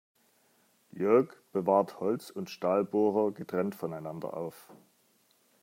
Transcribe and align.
Jörg 0.93 1.27
bewahrt 1.53 1.99
Holz- 1.99 2.31
und 2.31 2.49
Stahlbohrer 2.49 3.33
getrennt 3.33 3.75
voneinander 3.75 4.35
auf. 4.35 4.71